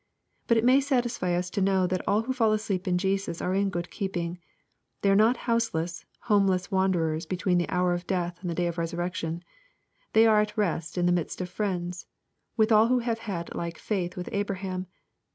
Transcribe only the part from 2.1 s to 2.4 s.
who